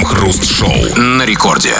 [0.00, 1.74] Крем-хруст-шоу на рекорде.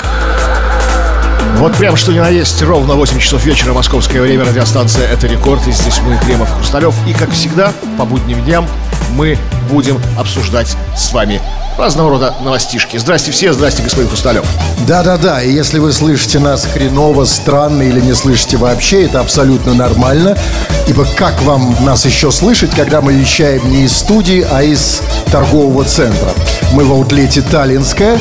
[1.57, 5.67] Вот прям что ни на есть, ровно 8 часов вечера, московское время, радиостанция «Это рекорд».
[5.67, 6.95] И здесь мы, Кремов Хрусталев.
[7.09, 8.69] И, как всегда, по будним дням
[9.17, 9.39] мы
[9.69, 11.41] будем обсуждать с вами
[11.79, 12.97] разного рода новостишки.
[12.99, 14.45] Здрасте все, здрасте, господин Хрусталев.
[14.87, 20.37] Да-да-да, и если вы слышите нас хреново, странно или не слышите вообще, это абсолютно нормально.
[20.87, 25.85] Ибо как вам нас еще слышать, когда мы вещаем не из студии, а из торгового
[25.85, 26.31] центра?
[26.73, 28.19] Мы в аутлете Таллинская,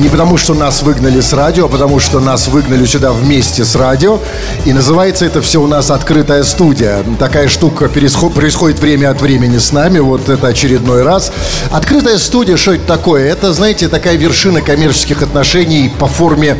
[0.00, 3.76] не потому, что нас выгнали с радио, а потому, что нас выгнали сюда вместе с
[3.76, 4.18] радио.
[4.64, 7.04] И называется это все у нас «Открытая студия».
[7.18, 9.98] Такая штука происходит время от времени с нами.
[9.98, 11.32] Вот это очередной раз.
[11.70, 13.30] «Открытая студия» что это такое?
[13.30, 16.56] Это, знаете, такая вершина коммерческих отношений по форме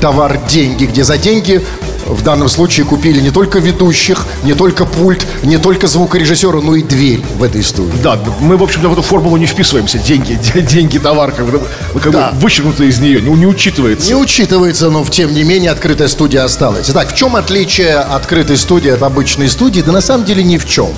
[0.00, 1.64] товар-деньги, где за деньги
[2.06, 6.82] в данном случае купили не только ведущих, не только пульт, не только звукорежиссера, но и
[6.82, 7.96] дверь в этой студии.
[8.02, 9.98] Да, мы, в общем-то, в эту формулу не вписываемся.
[9.98, 11.60] Деньги, деньги, товар, как бы,
[12.00, 12.30] как да.
[12.30, 14.08] бы вычеркнуто из нее, не, не учитывается.
[14.08, 16.90] Не учитывается, но, тем не менее, открытая студия осталась.
[16.90, 19.80] Итак, в чем отличие открытой студии от обычной студии?
[19.80, 20.90] Да на самом деле ни в чем.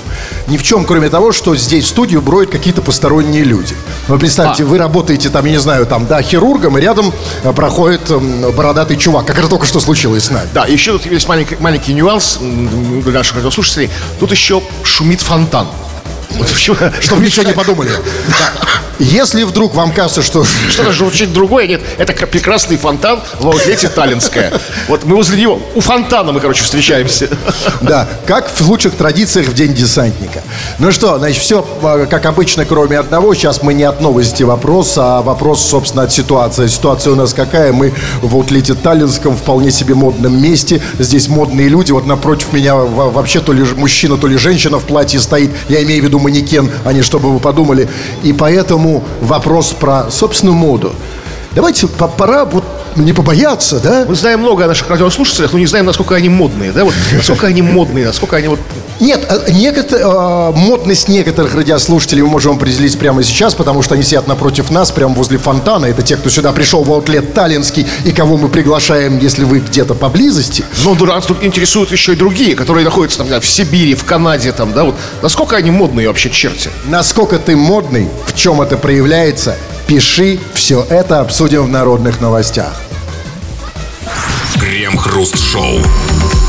[0.47, 3.75] Ни в чем, кроме того, что здесь в студию броют какие-то посторонние люди.
[4.07, 4.65] Вы представьте, а.
[4.65, 8.01] вы работаете там, я не знаю, там, да, хирургом, и рядом э, проходит
[8.55, 10.49] бородатый чувак, как это только что случилось с нами.
[10.53, 13.89] Да, еще тут есть маленький, маленький нюанс для наших радиослушателей.
[14.19, 15.67] Тут еще шумит фонтан.
[17.01, 17.91] Чтобы ничего не подумали.
[18.99, 20.43] Если вдруг вам кажется, что...
[20.43, 24.51] Что-то журчит другое, нет, это прекрасный фонтан в аутлете Таллинская.
[24.87, 27.29] Вот мы возле него, у фонтана мы, короче, встречаемся.
[27.81, 30.41] Да, как в лучших традициях в День десантника.
[30.79, 33.33] Ну что, значит, все а, как обычно, кроме одного.
[33.35, 36.67] Сейчас мы не от новости вопрос, а вопрос, собственно, от ситуации.
[36.67, 37.73] Ситуация у нас какая?
[37.73, 40.81] Мы в аутлете Таллинском вполне себе модном месте.
[40.97, 41.91] Здесь модные люди.
[41.91, 45.51] Вот напротив меня вообще то ли мужчина, то ли женщина в платье стоит.
[45.69, 47.87] Я имею в виду манекен, а не чтобы вы подумали.
[48.23, 50.93] И поэтому вопрос про собственную моду.
[51.53, 52.63] Давайте пора вот
[52.97, 54.05] не побояться, да?
[54.07, 56.83] Мы знаем много о наших радиослушателях, но не знаем, насколько они модные, да?
[56.83, 58.59] Вот насколько они модные, насколько они вот
[58.99, 64.03] нет, э, некотор, э, модность некоторых радиослушателей мы можем определить прямо сейчас, потому что они
[64.03, 65.85] сидят напротив нас, прямо возле фонтана.
[65.85, 69.93] Это те, кто сюда пришел в аутлет Таллинский, и кого мы приглашаем, если вы где-то
[69.93, 70.63] поблизости.
[70.83, 74.73] Но нас тут интересуют еще и другие, которые находятся там, в Сибири, в Канаде, там,
[74.73, 74.95] да, вот.
[75.21, 76.69] Насколько они модные вообще черти?
[76.85, 82.86] Насколько ты модный, в чем это проявляется, пиши, все это обсудим в народных новостях.
[84.87, 86.46] Крем Хруст Шоу.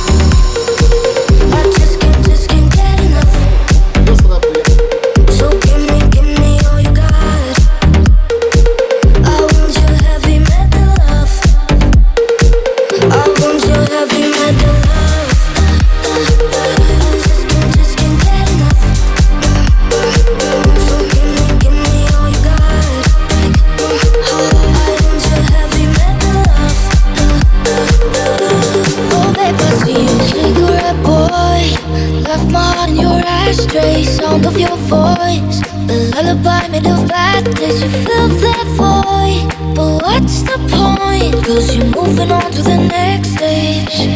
[37.45, 39.75] Did you fill that void?
[39.75, 41.45] But what's the point?
[41.47, 44.09] Cause you're moving on to the next stage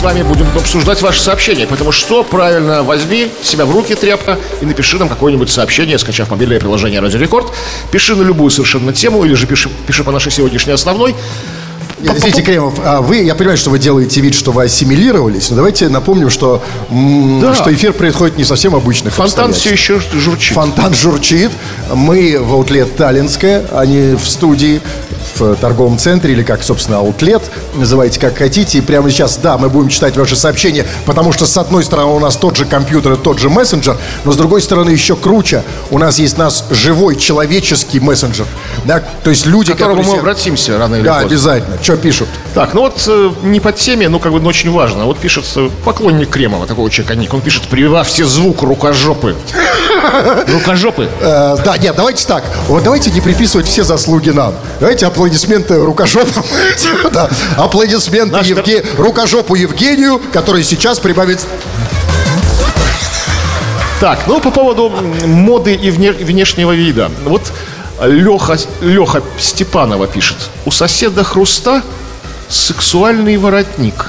[0.00, 1.66] с вами будем обсуждать ваши сообщения.
[1.68, 6.58] Поэтому что правильно, возьми себя в руки, тряпка, и напиши нам какое-нибудь сообщение, скачав мобильное
[6.58, 7.52] приложение Радио Рекорд.
[7.92, 11.14] Пиши на любую совершенно тему, или же пиши, пиши по нашей сегодняшней основной.
[12.02, 15.90] Извините, Кремов, а вы, я понимаю, что вы делаете вид, что вы ассимилировались, но давайте
[15.90, 17.54] напомним, что, да.
[17.54, 20.54] что эфир происходит не совсем обычных Фонтан все еще журчит.
[20.54, 21.50] Фонтан журчит.
[21.94, 24.80] Мы в аутлет Таллинская, не в студии
[25.40, 27.42] в торговом центре или как, собственно, аутлет,
[27.74, 28.78] называйте как хотите.
[28.78, 32.18] И прямо сейчас, да, мы будем читать ваши сообщения, потому что с одной стороны у
[32.18, 35.62] нас тот же компьютер и тот же мессенджер, но с другой стороны еще круче.
[35.90, 38.46] У нас есть нас живой человеческий мессенджер.
[38.84, 41.28] Да, то есть люди, к которому мы обратимся рано или да, поздно.
[41.28, 41.78] Да, обязательно.
[41.82, 42.28] Что пишут?
[42.54, 45.04] Так, ну вот э, не под теме, но как бы но очень важно.
[45.04, 45.44] Вот пишет
[45.84, 47.32] поклонник Кремова, такого человека ник.
[47.32, 49.36] Он пишет, прибавьте звук рукожопы.
[50.48, 51.08] Рукожопы.
[51.20, 52.44] Э, да, нет, давайте так.
[52.68, 54.54] Вот давайте не приписывать все заслуги нам.
[54.80, 56.44] Давайте аплодисменты рукожопам.
[57.12, 61.40] Да, Аплодисменты Наш- Евге- рукожопу Евгению, который сейчас прибавит...
[64.00, 64.88] Так, ну по поводу
[65.26, 67.10] моды и вне- внешнего вида.
[67.24, 67.52] Вот
[68.02, 70.36] Леха, Леха Степанова пишет.
[70.64, 71.82] У соседа Хруста
[72.48, 74.06] сексуальный воротник.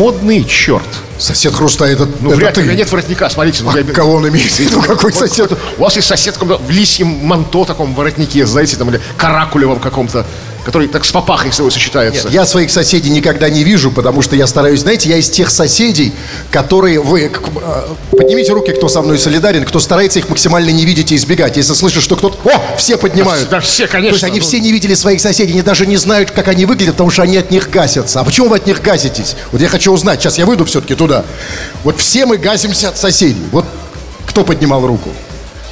[0.00, 0.82] Модный черт.
[1.18, 3.62] Сосед Хруста, это, Ну, это вряд ли, нет воротника, смотрите.
[3.62, 4.80] ну, А я- кого он имеет в виду?
[4.82, 5.52] Какой Вот сосед?
[5.78, 10.26] У вас есть сосед в в лисьем манто таком воротнике, знаете, там, или каракулевом каком-то,
[10.64, 12.28] который так с папахой с собой сочетается.
[12.28, 16.12] Я своих соседей никогда не вижу, потому что я стараюсь, знаете, я из тех соседей,
[16.50, 21.12] которые вы э, поднимите руки, кто со мной солидарен, кто старается их максимально не видеть
[21.12, 21.56] и избегать.
[21.56, 23.48] Если слышишь, что кто-то, о, все поднимают.
[23.50, 24.10] Да, все, конечно.
[24.10, 26.64] То есть они Ну, все не видели своих соседей, они даже не знают, как они
[26.64, 28.20] выглядят, потому что они от них гасятся.
[28.20, 29.36] А почему вы от них гаситесь?
[29.52, 30.22] Вот я хочу узнать.
[30.22, 31.24] Сейчас я выйду все-таки туда.
[31.82, 33.44] Вот все мы гасимся от соседей.
[33.52, 33.66] Вот
[34.26, 35.10] кто поднимал руку?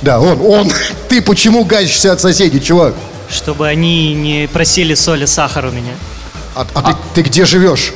[0.03, 0.73] Да, он, он.
[1.09, 2.95] Ты почему гасишься от соседей, чувак?
[3.33, 5.93] Чтобы они не просили соли, сахар у меня.
[6.55, 7.93] А, а ты, ты где живешь?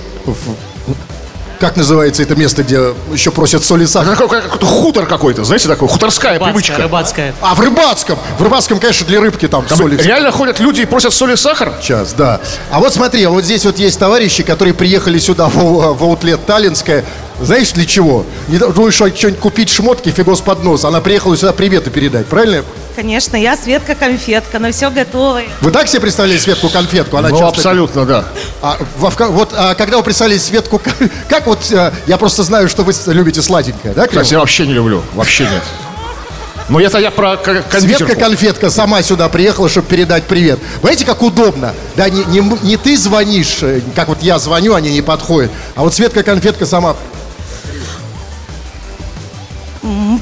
[1.61, 4.15] Как называется это место, где еще просят соль и сахар?
[4.15, 6.83] Такой, как- какой-то хутор какой-то, знаете, такой хуторская Рыбацкая, привычка.
[6.83, 7.35] рыбацкая.
[7.41, 8.19] А, в Рыбацком!
[8.39, 11.33] В Рыбацком, конечно, для рыбки там, Там соль и реально ходят люди и просят соль
[11.33, 11.73] и сахар?
[11.81, 12.41] Сейчас, да.
[12.71, 15.55] А вот смотри, вот здесь вот есть товарищи, которые приехали сюда в,
[15.95, 17.05] в аутлет Таллинское.
[17.41, 18.27] Знаешь, для чего?
[18.49, 20.85] Не думаешь, что что-нибудь купить шмотки, фигос под нос.
[20.85, 22.65] Она приехала сюда приветы передать, правильно?
[22.97, 25.43] Конечно, я Светка конфетка, на все готово.
[25.61, 27.19] Вы так себе представляли Светку конфетку?
[27.19, 28.25] Она Ну, часто- абсолютно, да.
[28.63, 30.81] А, Вовка, вот а, когда вы представили Светку,
[31.29, 34.07] как вот, э, я просто знаю, что вы любите сладенькое, да?
[34.07, 35.03] Кстати, я вообще не люблю.
[35.13, 35.63] Вообще нет.
[36.71, 38.07] Но это я про к- кондитерку.
[38.07, 40.59] Светка конфетка сама сюда приехала, чтобы передать привет.
[40.81, 41.75] Знаете, как удобно?
[41.97, 45.51] Да, не, не, не ты звонишь, э, как вот я звоню, они не подходят.
[45.75, 46.97] А вот Светка конфетка сама.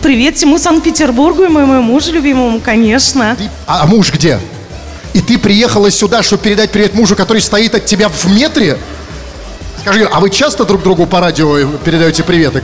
[0.05, 3.39] Привет всему Санкт-Петербургу и моему мужу любимому, конечно.
[3.67, 4.39] А, а муж где?
[5.15, 8.77] И ты приехала сюда, чтобы передать привет мужу, который стоит от тебя в метре?
[9.81, 12.63] Скажи, а вы часто друг другу по радио э, передаете приветы?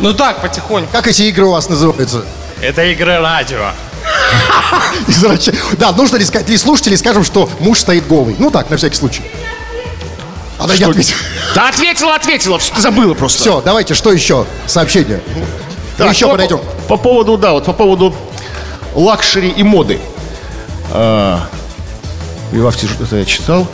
[0.00, 0.90] Ну так, потихоньку.
[0.90, 2.24] Как эти игры у вас называются?
[2.60, 3.70] Это игры радио.
[5.78, 8.34] Да, нужно ли сказать, или слушатели скажем, что муж стоит голый.
[8.40, 9.22] Ну так, на всякий случай.
[10.58, 11.18] Она не ответила.
[11.54, 12.58] Да ответила, ответила.
[12.58, 13.38] Ты забыла просто.
[13.38, 14.44] Все, давайте, что еще?
[14.66, 15.20] Сообщение.
[15.96, 16.60] Так, Мы еще по- подойдем.
[16.88, 18.14] По поводу, да, вот по поводу
[18.94, 20.00] лакшери и моды.
[20.92, 21.46] А,
[22.88, 23.66] что это я читал.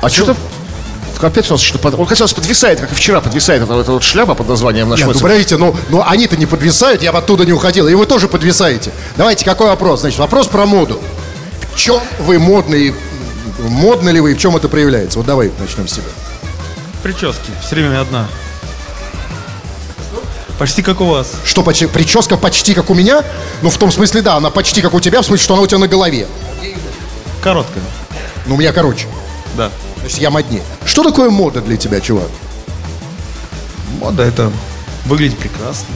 [0.00, 0.36] А что-то...
[1.20, 1.78] Опять у нас что-то...
[1.78, 4.98] под- Он, нас подвисает, как и вчера подвисает эта, эта вот шляпа под названием наш
[4.98, 8.06] Нет, ну, подождите, ну, ну они-то не подвисают, я бы оттуда не уходил, и вы
[8.06, 8.90] тоже подвисаете.
[9.16, 10.00] Давайте, какой вопрос?
[10.00, 11.00] Значит, вопрос про моду.
[11.72, 12.92] В чем вы модный,
[13.60, 15.18] модно ли вы, и в чем это проявляется?
[15.18, 16.04] Вот давай начнем с тебя.
[17.04, 17.50] Прически.
[17.64, 18.26] Все время одна.
[20.62, 21.32] Почти как у вас.
[21.44, 23.24] Что, почти, прическа почти как у меня?
[23.62, 25.66] Ну, в том смысле, да, она почти как у тебя, в смысле, что она у
[25.66, 26.28] тебя на голове.
[27.42, 27.82] Короткая.
[28.46, 29.08] Ну, у меня короче.
[29.56, 29.70] Да.
[29.70, 30.62] То есть я моднее.
[30.84, 32.28] Что такое мода для тебя, чувак?
[33.98, 34.52] Мода это
[35.06, 35.88] выглядеть прекрасно.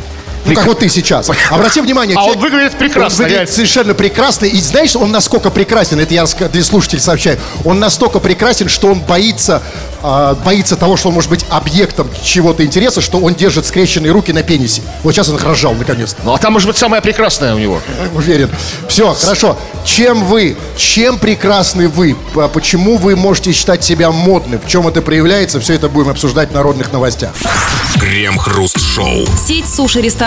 [0.47, 1.31] Ну, как вот ты сейчас.
[1.51, 2.17] Обрати внимание.
[2.17, 3.53] А человек- он выглядит прекрасно, Он выглядит реально.
[3.53, 4.45] совершенно прекрасно.
[4.47, 9.01] И знаешь, он насколько прекрасен, это я для слушателей сообщаю, он настолько прекрасен, что он
[9.01, 9.63] боится,
[10.03, 14.33] а, боится того, что он может быть объектом чего-то интереса, что он держит скрещенные руки
[14.33, 14.83] на пенисе.
[15.03, 16.21] Вот сейчас он их разжал, наконец-то.
[16.25, 17.81] Ну, а там, может быть, самое прекрасное у него.
[18.15, 18.51] Уверен.
[18.89, 19.59] Все, хорошо.
[19.85, 22.17] Чем вы, чем прекрасны вы?
[22.35, 24.61] П- Почему вы можете считать себя модным?
[24.61, 25.61] В чем это проявляется?
[25.61, 27.31] Все это будем обсуждать в народных новостях.
[28.01, 29.27] Крем-хруст-шоу.
[29.47, 29.67] Сеть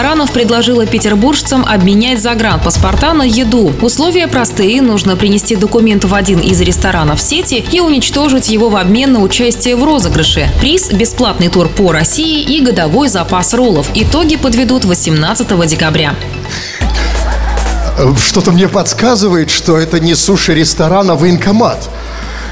[0.10, 3.72] суши-ресторанов предложила петербуржцам обменять загранпаспорта на еду.
[3.80, 4.82] Условия простые.
[4.82, 9.76] Нужно принести документ в один из ресторанов сети и уничтожить его в обмен на участие
[9.76, 10.50] в розыгрыше.
[10.60, 13.92] Приз– бесплатный тур по России и годовой запас роллов.
[13.94, 16.16] Итоги подведут 18 декабря.
[18.18, 21.88] Что-то мне подсказывает, что это не суши-ресторан, а военкомат.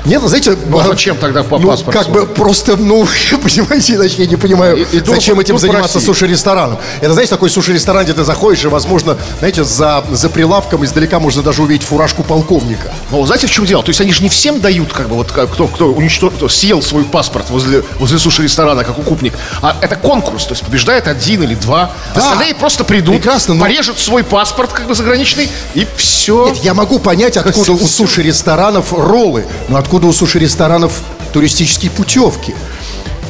[0.07, 0.55] Нет, знаете...
[0.67, 1.99] Ну, а э, зачем тогда по ну, паспорту?
[1.99, 3.05] как бы просто, ну,
[3.43, 6.79] понимаете, иначе я не понимаю, И- и зачем по- этим по заниматься суши-рестораном.
[7.01, 11.43] Это, знаете, такой суши-ресторан, где ты заходишь, и, возможно, знаете, за, за прилавком издалека можно
[11.43, 12.93] даже увидеть фуражку полковника.
[13.11, 13.83] Но знаете, в чем дело?
[13.83, 16.81] То есть они же не всем дают, как бы, вот как- кто, кто уничтожил, съел
[16.81, 19.33] свой паспорт возле, возле суши-ресторана, как укупник.
[19.61, 21.91] А это конкурс, то есть побеждает один или два.
[22.15, 22.21] Да.
[22.21, 26.47] Остальные просто придут, Прекрасно, но- порежут свой паспорт, как бы заграничный, и все.
[26.49, 31.01] Нет, я могу понять, откуда у суши-ресторанов роллы, но откуда у суши-ресторанов
[31.33, 32.53] туристические путевки.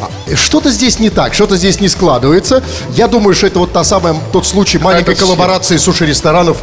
[0.02, 2.64] А, Что-то здесь не так, что-то здесь не складывается.
[2.94, 6.58] Я думаю, что это вот та самая, тот случай маленькой это коллаборации суши-ресторанов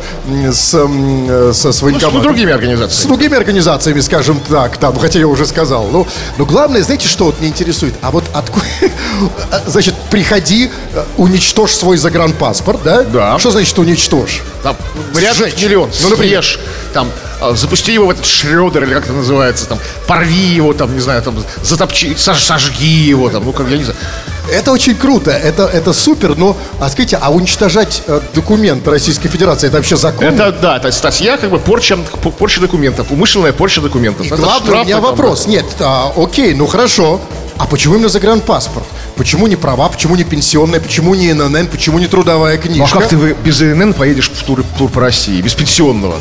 [0.52, 3.08] с, э, со, с Ну, с другими С организациями.
[3.08, 5.88] другими организациями, скажем так, там, хотя я уже сказал.
[5.90, 6.06] Ну,
[6.38, 7.94] но главное, знаете, что вот меня интересует?
[8.02, 8.64] А вот откуда...
[9.66, 13.02] Значит, приходи, э, уничтожь свой загранпаспорт, да?
[13.02, 13.38] Да.
[13.38, 14.42] Что значит уничтожь?
[14.62, 14.76] Там
[15.12, 15.62] вариантов Сжечь.
[15.62, 15.90] миллион.
[16.02, 16.42] Ну, например.
[16.42, 16.58] Съешь,
[16.92, 17.10] там,
[17.40, 21.00] а, запусти его в этот шредер, или как это называется, там, порви его, там, не
[21.00, 23.98] знаю, там, затопчи, сож- сожги его, там, ну, как, я не знаю.
[24.52, 29.68] Это очень круто, это, это супер, но, а скажите, а уничтожать э, документ Российской Федерации,
[29.68, 30.26] это вообще закон?
[30.26, 31.96] Это, да, это статья, как бы, порча,
[32.38, 34.26] порча документов, умышленная порча документов.
[34.26, 35.46] И Это главный у штрафы меня там, вопрос.
[35.46, 37.20] Нет, а, окей, ну хорошо.
[37.56, 38.84] А почему именно загранпаспорт?
[39.16, 42.98] Почему не права, почему не пенсионная, почему не ННН, почему не трудовая Ну, а книжка?
[42.98, 46.16] как ты без ИНН поедешь в тур, тур по России, без пенсионного?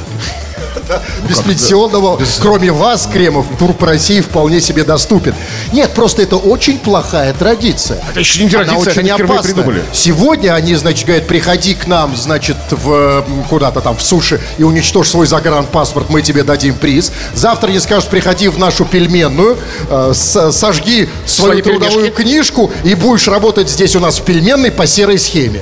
[1.27, 5.33] Без пенсионного, кроме вас, Кремов, тур по России вполне себе доступен.
[5.71, 8.01] Нет, просто это очень плохая традиция.
[8.09, 9.53] Это еще не Она традиция, это очень опасная.
[9.53, 9.83] придумали.
[9.93, 15.09] Сегодня они, значит, говорят, приходи к нам, значит, в куда-то там в суши и уничтожь
[15.09, 17.11] свой загранпаспорт, мы тебе дадим приз.
[17.33, 19.57] Завтра они скажут, приходи в нашу пельменную,
[19.89, 22.21] э, сожги свою Свои трудовую пельмешки.
[22.23, 25.61] книжку и будешь работать здесь у нас в пельменной по серой схеме.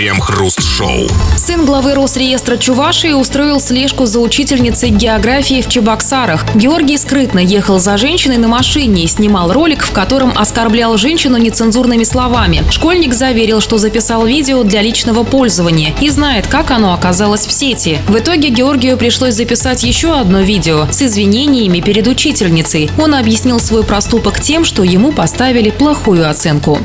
[0.00, 1.08] Крем-хруст-шоу.
[1.36, 6.56] Сын главы Росреестра Чувашии устроил слежку за учительницей географии в Чебоксарах.
[6.56, 12.04] Георгий скрытно ехал за женщиной на машине и снимал ролик, в котором оскорблял женщину нецензурными
[12.04, 12.64] словами.
[12.70, 17.98] Школьник заверил, что записал видео для личного пользования и знает, как оно оказалось в сети.
[18.08, 22.90] В итоге Георгию пришлось записать еще одно видео с извинениями перед учительницей.
[22.96, 26.78] Он объяснил свой проступок тем, что ему поставили плохую оценку.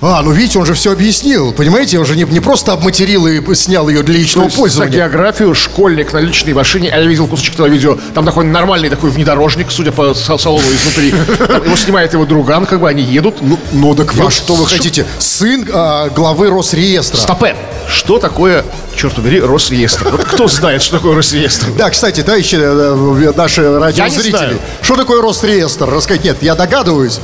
[0.00, 1.52] А, ну видите, он же все объяснил.
[1.52, 4.92] Понимаете, он же не, не просто обматерил и снял ее для личного Ну, за пользования.
[4.94, 9.10] географию школьник на личной машине, а я видел кусочек этого видео, там такой нормальный такой
[9.10, 11.12] внедорожник, судя по са- салону изнутри.
[11.48, 13.38] Там его снимает его друган, как бы они едут.
[13.40, 15.04] Ну, ну так Ну, что вы хотите?
[15.18, 17.18] Сын а, главы Росреестра.
[17.18, 17.56] Стопе!
[17.88, 18.64] Что такое,
[18.96, 20.10] черт побери, Росреестр?
[20.10, 21.66] Вот кто знает, что такое Росреестр?
[21.76, 24.58] Да, кстати, товарищи, э, наши радиозрители.
[24.80, 25.90] Что такое Росреестр?
[25.90, 27.18] Рассказать нет, я догадываюсь.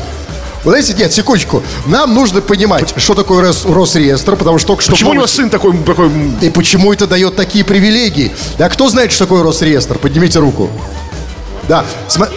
[0.65, 1.63] Вы знаете, нет, секундочку.
[1.87, 4.93] Нам нужно понимать, что такое Рос- Росреестр, потому что только что...
[4.93, 8.33] Почему у него сын такой, такой И почему это дает такие привилегии?
[8.59, 9.99] Да, кто знает, что такое Росреестр?
[9.99, 10.71] Поднимите руку.
[11.69, 12.31] Да, сма-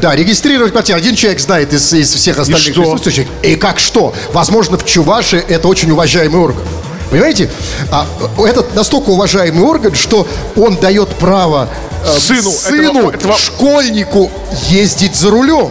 [0.00, 0.98] Да, регистрировать квартиру.
[0.98, 2.82] Один человек знает из, из всех остальных что?
[2.82, 3.26] присутствующих.
[3.42, 4.12] И как что?
[4.32, 6.64] Возможно, в Чувашии это очень уважаемый орган.
[7.10, 7.48] Понимаете?
[7.90, 8.06] А,
[8.38, 10.26] э, этот настолько уважаемый орган, что
[10.56, 11.68] он дает право
[12.04, 14.30] э, Сыну сыну этого- этого- школьнику
[14.68, 15.70] ездить за рулем.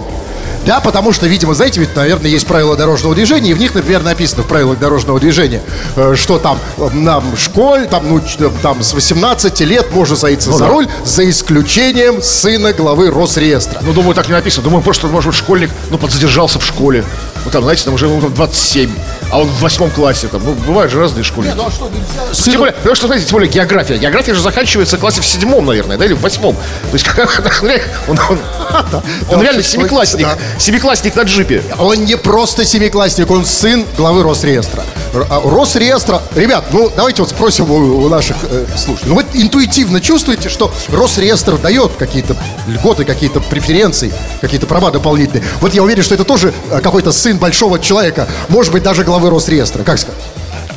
[0.67, 4.03] Да, потому что, видимо, знаете, ведь, наверное, есть правила дорожного движения, и в них, например,
[4.03, 5.61] написано в правилах дорожного движения,
[5.95, 10.51] э, что там э, нам школь, там, ну, ч- там с 18 лет можно садиться
[10.51, 10.67] за да.
[10.67, 13.79] руль, за исключением сына главы Росреестра.
[13.81, 14.65] Ну, думаю, так не написано.
[14.65, 17.05] Думаю, просто, может быть, школьник, ну, подзадержался в школе.
[17.45, 18.91] Ну, там, знаете, там уже ему там 27,
[19.31, 20.27] а он в восьмом классе.
[20.27, 21.55] Там, ну, бывают же разные школьники.
[21.55, 23.97] Ну, а что, нельзя Тем сыну- более, потому что, знаете, тем более география.
[23.97, 26.55] География же заканчивается в классе в седьмом, наверное, да, или в восьмом.
[26.55, 27.63] То есть, как,
[28.07, 28.39] он, он,
[29.29, 30.27] он реально семиклассник.
[30.57, 31.63] Семиклассник на джипе.
[31.77, 34.83] Он не просто семиклассник, он сын главы Росреестра.
[35.29, 39.09] А, Росреестра, ребят, ну давайте вот спросим у, у наших э, слушателей.
[39.09, 42.35] Ну вы интуитивно чувствуете, что Росреестр дает какие-то
[42.67, 45.43] льготы, какие-то преференции, какие-то права дополнительные.
[45.61, 49.29] Вот я уверен, что это тоже э, какой-то сын большого человека, может быть даже главы
[49.31, 49.83] Росреестра.
[49.83, 50.21] Как сказать?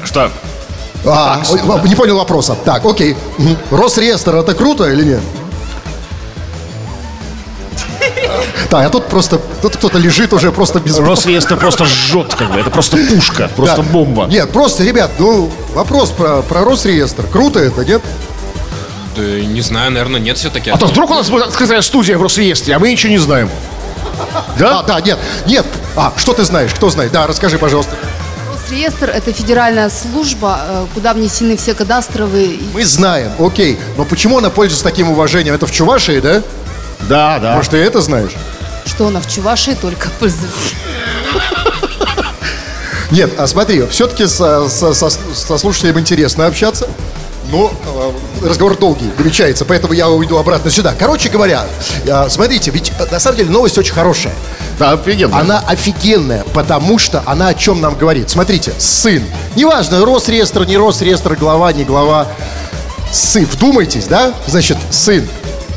[0.05, 0.31] Что?
[1.05, 2.57] А, ой, не понял вопроса.
[2.65, 3.17] Так, окей.
[3.71, 5.21] Росреестр это круто или нет?
[8.71, 10.97] Так, а тут просто, тут кто-то лежит уже просто без...
[10.99, 12.61] Росреестр просто жжет, как бы.
[12.61, 13.83] Это просто пушка, просто Да.
[13.83, 14.27] бомба.
[14.27, 17.27] Нет, просто, ребят, ну, вопрос про, про Росреестр.
[17.27, 18.01] Круто это, нет?
[19.17, 20.71] Да, не знаю, наверное, нет все-таки.
[20.71, 23.51] А то вдруг у нас будет открытая студия в Росреестре, а мы ничего не знаем.
[24.59, 24.81] Да?
[24.81, 25.67] А, да, нет, нет.
[25.97, 26.73] А, что ты знаешь?
[26.73, 27.11] Кто знает?
[27.11, 27.97] Да, расскажи, пожалуйста.
[28.71, 33.77] Росреестр– это федеральная служба, э, куда внесены все кадастровые Мы знаем, окей.
[33.97, 35.55] Но почему она пользуется таким уважением?
[35.57, 36.41] Это в Чувашии, да?
[37.09, 37.57] Да, да.
[37.57, 38.31] Может, ты это знаешь?
[38.87, 40.75] что она в Чувашии только пользуется.
[43.11, 46.89] Нет, а смотри, все-таки со, со- со- со слушателем интересно общаться.
[47.51, 47.73] Но
[48.43, 50.95] э, разговор долгий, намечается, поэтому я уйду обратно сюда.
[50.99, 51.67] Короче говоря,
[52.05, 54.35] э, смотрите, ведь э, на самом деле новость очень хорошая.
[54.79, 55.39] Да, офигенно.
[55.39, 58.31] Она офигенная, потому что она о чем нам говорит.
[58.31, 59.23] Смотрите, сын.
[59.57, 62.29] Неважно, Росреестр, не Росреестр, глава, не глава.
[63.13, 63.45] Сын.
[63.45, 64.33] Вдумайтесь, да?
[64.47, 65.29] Значит, сын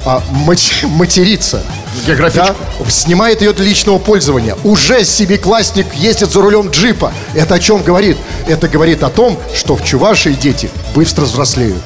[0.05, 1.63] а, матерится.
[2.05, 2.55] Географичка.
[2.79, 4.57] Да, снимает ее для личного пользования.
[4.63, 7.13] Уже семиклассник ездит за рулем джипа.
[7.33, 8.17] Это о чем говорит?
[8.47, 11.81] Это говорит о том, что в Чувашии дети быстро взрослеют.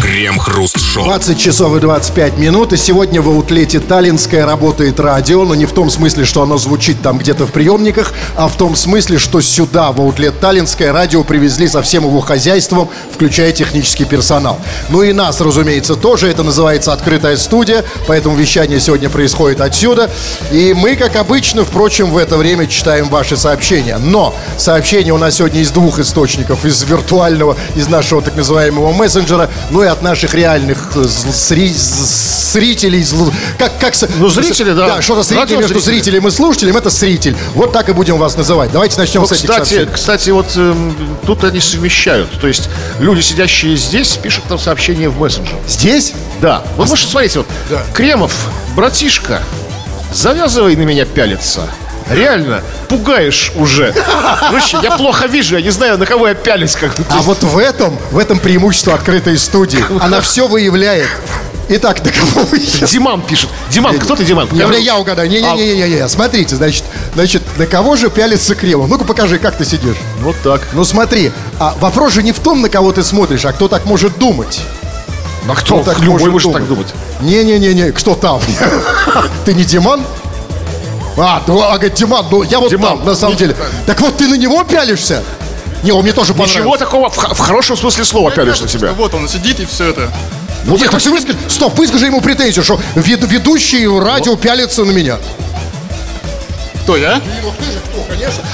[0.00, 0.90] Крем-хруст-шоу.
[0.90, 1.04] Шоу.
[1.04, 5.72] 20 часов и 25 минут, и сегодня в аутлете Таллинская работает радио, но не в
[5.72, 9.92] том смысле, что оно звучит там где-то в приемниках, а в том смысле, что сюда,
[9.92, 14.58] в аутлет Таллинское радио привезли со всем его хозяйством, включая технический персонал.
[14.88, 16.28] Ну и нас, разумеется, тоже.
[16.28, 20.10] Это называется открытая студия, поэтому вещание сегодня происходит отсюда.
[20.50, 23.98] И мы, как обычно, впрочем, в это время читаем ваши сообщения.
[23.98, 26.64] Но сообщения у нас сегодня из двух источников.
[26.64, 33.02] Из виртуального, из нашего так называемого мессенджера, ну и от наших реальных э, зри- зрителей.
[33.02, 34.86] зл- Как, как, Ну, зрители, да.
[34.96, 36.02] Да, что-то среднее между Радиозрители.
[36.02, 37.36] зрителем и слушателем, это зритель.
[37.54, 38.72] Вот так и будем вас называть.
[38.72, 39.92] Давайте начнем Ну, с этих кстати, сообщений.
[39.92, 40.94] кстати, вот эм,
[41.26, 42.28] тут они совмещают.
[42.40, 42.68] То есть
[42.98, 45.56] люди, сидящие здесь, пишут нам сообщения в мессенджер.
[45.68, 46.12] Здесь?
[46.40, 46.62] Да.
[46.76, 47.48] Вот вы что, смотрите, вот.
[47.94, 48.32] Кремов,
[48.74, 49.42] братишка,
[50.12, 51.68] завязывай на меня пялиться.
[52.10, 53.94] Реально, пугаешь уже.
[54.40, 56.74] Короче, я плохо вижу, я не знаю, на кого я пялюсь.
[56.74, 56.94] Как.
[56.94, 59.84] То А вот в этом, в этом преимущество открытой студии.
[60.00, 61.08] Она все выявляет.
[61.72, 62.58] Итак, на кого вы?
[62.58, 63.48] Диман пишет.
[63.70, 64.48] Диман, кто ты, Диман?
[64.48, 65.30] Бля, я угадаю.
[65.30, 66.08] Не-не-не-не-не.
[66.08, 66.82] Смотрите, значит,
[67.14, 68.88] значит, на кого же пялится Кремов?
[68.88, 69.96] Ну-ка покажи, как ты сидишь.
[70.18, 70.62] Вот так.
[70.72, 73.84] Ну смотри, а вопрос же не в том, на кого ты смотришь, а кто так
[73.84, 74.62] может думать.
[75.48, 75.82] А кто?
[75.84, 76.88] так Любой может может так думать.
[77.20, 78.40] Не-не-не-не, кто там?
[79.44, 80.02] Ты не Диман?
[81.22, 83.56] А, ну, а, говорит, Диман, ну я вот Диман, там, на самом не- деле.
[83.86, 85.22] Так вот ты на него пялишься?
[85.82, 86.58] Не, он мне тоже понравился.
[86.60, 88.92] Ничего такого в, х- в хорошем смысле слова пялишь на себя.
[88.92, 90.10] Вот он сидит и все это.
[90.64, 95.18] Ну, нет, так выскажи, стоп, выскажи ему претензию, что вед- ведущий радио пялится на меня.
[96.82, 97.20] Кто я?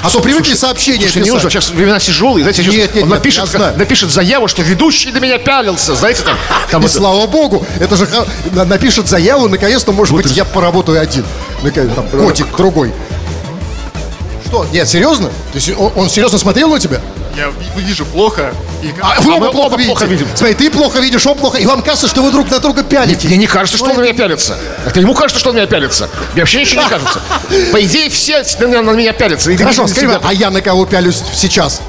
[0.02, 3.18] А то привыкли сообщения не нужно, сейчас времена тяжелые, знаете, сейчас Нет, нет, он нет,
[3.18, 3.76] напишет, я знаю.
[3.78, 6.37] напишет заяву, что ведущий на меня пялился, знаете, там,
[6.70, 8.06] там И это- слава богу, это же
[8.52, 11.25] напишет заяву, наконец-то, может быть, я поработаю один.
[11.62, 12.92] Наконец, там, котик другой.
[14.46, 14.64] Что?
[14.72, 15.28] Нет, серьезно?
[15.28, 17.00] То есть он, он серьезно смотрел на тебя?
[17.36, 18.52] Я ви- вижу плохо.
[18.82, 18.94] И...
[19.02, 19.90] А вы А оба мы плохо оба видите.
[19.96, 20.28] плохо видим.
[20.34, 21.58] Смотри, ты плохо видишь, он плохо.
[21.58, 23.26] И вам кажется, что вы друг на друга пялите.
[23.28, 24.56] Мне не кажется, что он на меня пялится.
[24.86, 26.08] Это ему кажется, что он на меня пялится.
[26.32, 27.20] Мне вообще ничего не кажется.
[27.72, 29.50] По идее, все на, на меня пялятся.
[29.50, 31.82] И Хорошо, скажи, а я на кого пялюсь сейчас?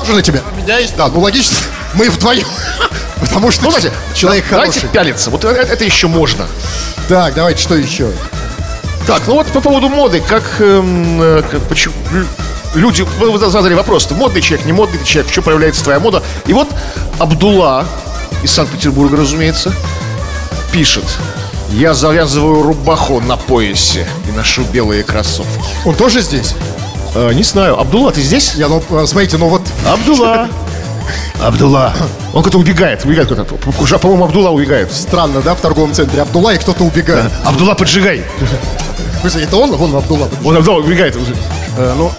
[0.00, 0.40] Тоже на тебя?
[0.56, 0.96] Меня есть...
[0.96, 1.56] Да, ну логично.
[1.94, 2.46] Мы вдвоем.
[3.20, 4.92] Потому что Ну, знаете, человек давайте хороший.
[4.92, 5.30] пялиться.
[5.30, 6.46] Вот это, это еще можно.
[7.08, 8.10] Так, давайте, что еще?
[9.06, 12.26] Так, ну вот по поводу моды, как, эм, э, как почему лю-
[12.74, 16.22] люди вы задали вопрос, ты модный человек, не модный человек, в чем проявляется твоя мода?
[16.46, 16.68] И вот
[17.20, 17.86] Абдулла
[18.42, 19.72] из Санкт-Петербурга, разумеется,
[20.72, 21.04] пишет.
[21.70, 25.50] Я завязываю рубаху на поясе и ношу белые кроссовки.
[25.84, 26.54] Он тоже здесь?
[27.14, 28.54] Э, не знаю, Абдулла, ты здесь?
[28.56, 30.48] Я, ну, э, смотрите, ну вот Абдулла.
[31.42, 31.92] Абдулла.
[32.32, 33.54] Он куда-то убегает, убегает куда-то.
[33.98, 34.92] По-моему, Абдулла убегает.
[34.92, 37.30] странно, да, в торговом центре Абдулла и кто-то убегает.
[37.44, 38.24] Абдулла, поджигай.
[39.22, 39.72] Вы это он?
[39.76, 40.28] Вон Абдулла.
[40.44, 41.16] Он Абдулла убегает.
[41.78, 42.12] Э, ну,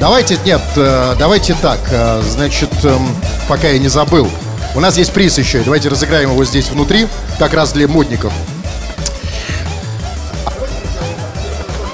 [0.00, 1.78] давайте, нет, э, давайте так.
[1.90, 3.08] э, значит, эм,
[3.48, 4.28] пока я не забыл.
[4.74, 5.60] У нас есть приз еще.
[5.60, 7.06] Давайте разыграем его здесь внутри,
[7.38, 8.32] как раз для модников.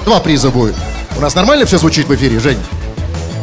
[0.05, 0.75] Два приза будет.
[1.17, 2.59] У нас нормально все звучит в эфире, Жень?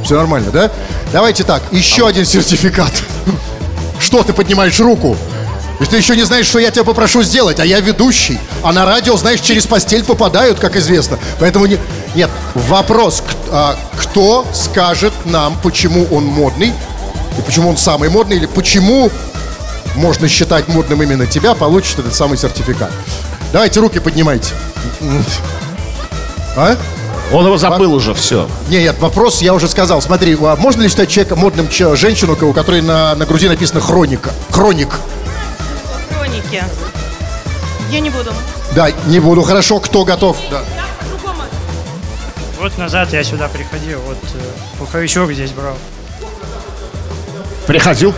[0.05, 0.71] Все нормально, да?
[1.12, 2.93] Давайте так, еще один сертификат.
[4.01, 5.17] Что ты поднимаешь руку?
[5.81, 8.38] И ты еще не знаешь, что я тебя попрошу сделать, а я ведущий.
[8.62, 11.19] А на радио, знаешь, через постель попадают, как известно.
[11.41, 11.79] Поэтому не...
[12.15, 16.73] Нет, вопрос, а, кто скажет нам, почему он модный,
[17.38, 19.11] и почему он самый модный, или почему
[19.97, 22.93] можно считать модным именно тебя, получит этот самый сертификат.
[23.53, 24.53] Давайте руки поднимайте.
[26.57, 26.77] А?
[27.31, 28.49] Он его забыл уже, все.
[28.69, 30.03] Не, нет, вопрос я уже сказал.
[30.03, 33.81] Смотри, а можно ли считать человека модным че- женщину, у которой на, на груди написано
[33.81, 34.31] хроника?
[34.51, 34.91] Хроник.
[36.11, 36.63] Хроники.
[37.91, 38.33] Я не буду.
[38.75, 39.43] Да, не буду.
[39.43, 40.37] Хорошо, кто готов?
[40.51, 40.63] Да.
[42.59, 44.39] Год назад я сюда приходил, вот э,
[44.79, 45.75] пуховичок здесь брал.
[47.67, 48.15] Приходил.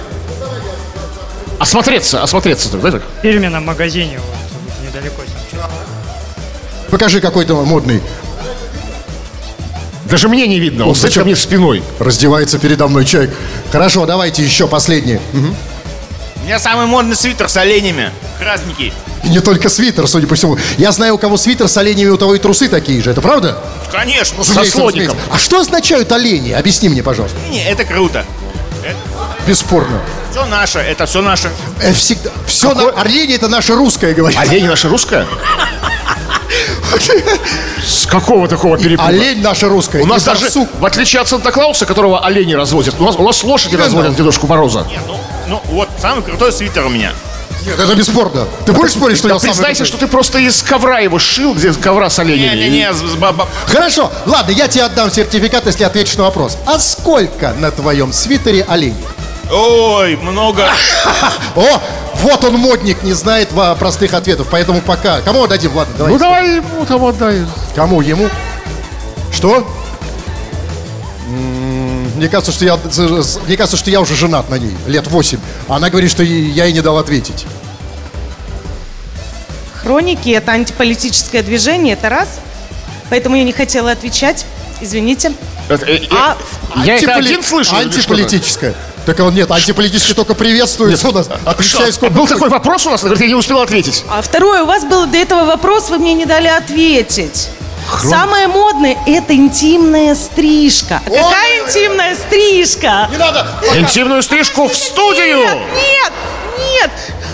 [1.59, 3.03] Осмотреться, осмотреться, да, так?
[3.19, 5.23] В фирменном магазине, вот недалеко.
[6.91, 8.03] Покажи какой-то модный.
[10.15, 11.83] Даже мне не видно, он зачем мне спиной?
[11.99, 13.35] Раздевается передо мной человек.
[13.73, 15.19] Хорошо, давайте еще последний.
[15.33, 15.57] Мгм.
[16.37, 18.11] У меня самый модный свитер с оленями.
[18.39, 18.93] Красненький.
[19.25, 20.57] И не только свитер, судя по всему.
[20.79, 23.11] Я знаю, у кого свитер с оленями, у того и трусы такие же.
[23.11, 23.59] Это правда?
[23.91, 24.39] Конечно.
[24.39, 25.17] Разумеется, разумеется.
[25.33, 26.53] А что означают олени?
[26.53, 27.37] Объясни мне, пожалуйста.
[27.51, 28.25] Не, это круто.
[29.49, 30.01] Бесспорно.
[30.31, 31.51] Все наше, это все наше.
[31.83, 32.31] Э, всегда.
[32.47, 32.91] Все на...
[33.01, 34.39] Олени это наше русское, говорит.
[34.39, 35.27] Олень наша русская?
[37.85, 39.09] С какого такого перепуга?
[39.09, 40.03] Олень наша русская.
[40.03, 40.69] У нас даже, барсук.
[40.79, 44.87] в отличие от Санта-Клауса, которого олени разводят, у нас, у нас лошади разводят Дедушку Мороза.
[44.89, 47.13] Не, ну, ну вот, самый крутой свитер у меня.
[47.67, 48.47] Нет, это бесспорно.
[48.67, 51.55] Ты будешь спорить, что Да я самый признайся, что ты просто из ковра его шил,
[51.55, 52.57] где ковра с оленями.
[52.61, 56.59] Не-не-не, с баба- Хорошо, ладно, я тебе отдам сертификат, если ответишь на вопрос.
[56.67, 58.97] А сколько на твоем свитере оленей?
[59.51, 60.65] Ой, много.
[61.57, 61.81] О,
[62.15, 65.21] вот он модник, не знает во- простых ответов, поэтому пока.
[65.21, 65.75] Кому отдадим?
[65.77, 66.13] Ладно, давай.
[66.13, 67.47] Ну давай ему там отдай.
[67.75, 68.01] Кому?
[68.01, 68.29] Ему?
[69.33, 69.67] Что?
[71.29, 72.79] Мне кажется, что я,
[73.47, 75.39] мне кажется, что я уже женат на ней, лет 8.
[75.69, 77.45] Она говорит, что я ей не дал ответить.
[79.83, 82.29] Хроники– это антиполитическое движение, это раз.
[83.11, 84.47] Поэтому я не хотела отвечать.
[84.81, 85.33] Извините.
[85.69, 86.37] Это, э, э, А
[86.85, 87.77] я это один слышал?
[87.77, 88.75] Антиполитическое.
[89.07, 91.29] Так он нет, антиполитическое только приветствуется у нас.
[91.45, 91.93] Отвечай, Что?
[91.93, 94.05] сколько Был такой вопрос у нас, говорит, я не успел ответить.
[94.09, 97.51] А второе, у вас был до этого вопрос, вы мне не дали ответить.
[98.03, 101.03] Самое модное– это интимная стрижка.
[101.05, 103.09] А Какая интимная стрижка?
[103.11, 103.47] Не надо!
[103.75, 105.39] Интимную стрижку в студию!
[105.39, 106.13] Нет, нет,
[106.57, 106.91] нет.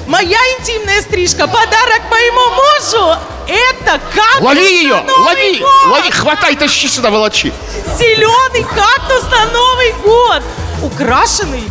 [0.09, 3.17] Моя интимная стрижка– подарок моему мужу.
[3.47, 4.95] Это кактус Лови на ее!
[5.03, 5.59] Новый Лови!
[5.61, 5.69] год.
[5.93, 6.11] Лови!
[6.11, 7.53] Хватай, тащи сюда, волочи!
[7.97, 10.43] Зеленый кактус на Новый год.
[10.83, 11.65] Украшенный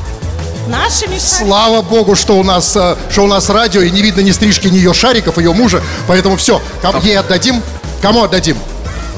[0.67, 1.47] нашими шариками.
[1.47, 4.67] Слава богу, что у нас, э, что у нас радио, и не видно ни стрижки,
[4.67, 5.81] ни ее шариков, ее мужа.
[6.07, 6.61] Поэтому все,
[7.03, 7.61] ей отдадим.
[8.01, 8.57] Кому отдадим?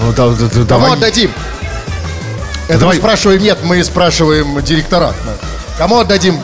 [0.02, 0.94] Ну, да, да, да, Кому давай.
[0.94, 1.32] отдадим?
[2.68, 2.96] Это Давай.
[2.96, 5.14] мы спрашиваем, нет, мы спрашиваем директора.
[5.78, 6.40] Кому отдадим?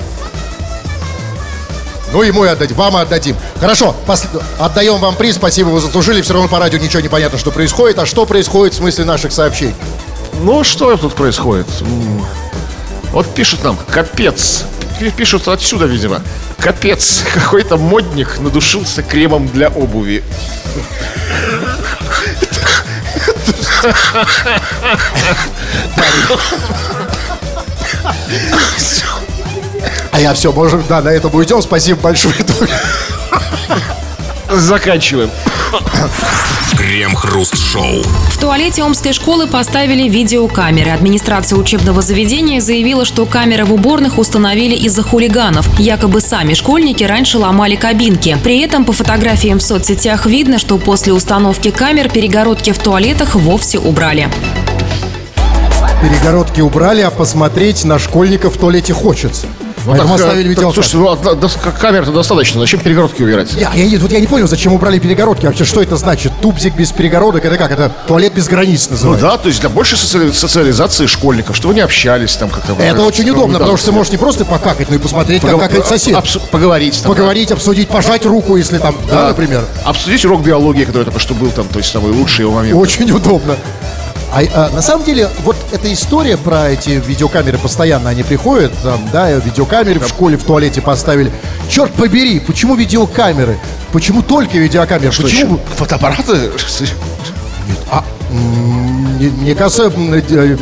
[2.11, 3.35] Ну, ему и отдадим, вам и отдадим.
[3.59, 4.27] Хорошо, пос-
[4.59, 6.21] отдаем вам приз, спасибо, вы заслужили.
[6.21, 7.97] Все равно по радио ничего не понятно, что происходит.
[7.99, 9.75] А что происходит в смысле наших сообщений?
[10.41, 11.67] Ну, что тут происходит?
[13.17, 14.65] Вот пишут нам, капец.
[14.99, 16.21] Пи- Пишут отсюда, видимо.
[16.59, 20.23] Капец, какой-то модник надушился кремом для обуви.
[30.11, 31.63] А я все, можем, да, на этом уйдем.
[31.63, 32.35] Спасибо большое.
[34.49, 35.29] Заканчиваем.
[36.77, 38.03] Крем-хруст-шоу.
[38.31, 40.91] В туалете Омской школы поставили видеокамеры.
[40.91, 45.67] Администрация учебного заведения заявила, что камеры в уборных установили из-за хулиганов.
[45.79, 48.37] Якобы сами школьники раньше ломали кабинки.
[48.43, 53.79] При этом по фотографиям в соцсетях видно, что после установки камер перегородки в туалетах вовсе
[53.79, 54.29] убрали.
[56.01, 59.47] Перегородки убрали, а посмотреть на школьников в туалете хочется.
[59.87, 60.83] Поэтому Так, э, оставили так, видеокамеру.
[60.83, 60.97] Слушайте,
[61.63, 62.59] ну, к- камер-то достаточно.
[62.61, 63.53] Зачем перегородки убирать?
[63.53, 65.45] Я, я, не- вот я не понял, зачем убрали перегородки.
[65.45, 66.31] Вообще, что это значит?
[66.41, 67.71] Тубзик без перегородок, это как?
[67.71, 69.27] Это туалет без границ Ну называется.
[69.27, 72.73] да, то есть для большей соци- социализации школьников, чтобы они общались там как-то.
[72.81, 73.59] Это очень удобно, Да.
[73.59, 76.15] потому что ты можешь не просто покакать, но и посмотреть, как Погов- какает сосед.
[76.15, 77.11] обсу- Поговорить там.
[77.13, 79.27] Поговорить, обсудить, пожать руку, если там, да, Да.
[79.29, 79.65] например.
[79.85, 82.75] Обсудить урок биологии, который только что был там, то есть самый лучший его момент.
[82.75, 83.55] Очень удобно.
[84.31, 89.07] А, а, на самом деле, вот эта история про эти видеокамеры, постоянно они приходят, там,
[89.11, 91.31] да, видеокамеры в школе, в туалете поставили.
[91.69, 93.57] Черт побери, почему видеокамеры?
[93.91, 95.11] Почему только видеокамеры?
[95.11, 95.55] Что почему?
[95.55, 95.65] еще?
[95.77, 96.51] Фотоаппараты?
[98.29, 100.57] Мне, мне кажется, э,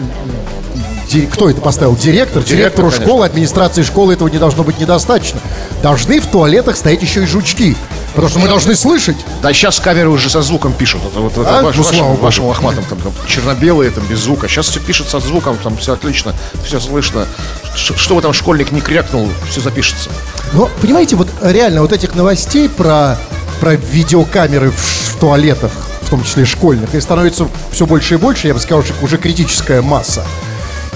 [1.32, 1.96] кто это поставил?
[1.96, 2.44] Директор?
[2.44, 5.40] Директору школы, администрации школы этого не должно быть недостаточно.
[5.82, 7.76] Должны в туалетах стоять еще и жучки.
[8.16, 9.18] Потому что мы должны слышать.
[9.42, 11.02] Да сейчас камеры уже со звуком пишут.
[11.06, 11.62] Это вот это А?
[11.62, 14.48] ваш- Ну, вашим, слава вашим лохматым там, там черно-белые, там без звука.
[14.48, 16.34] Сейчас все пишет со звуком, там все отлично,
[16.66, 17.28] все слышно.
[17.76, 20.10] Ш- Что бы там школьник не крякнул, все запишется.
[20.54, 23.18] Но, понимаете, вот реально вот этих новостей про,
[23.60, 24.76] про видеокамеры в,
[25.14, 25.72] в туалетах,
[26.04, 29.18] в том числе школьных, и становится все больше и больше, я бы сказал, что уже
[29.18, 30.24] критическая масса.